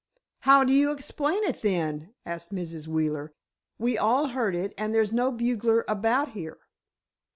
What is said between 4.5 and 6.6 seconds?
it, and there's no bugler about here."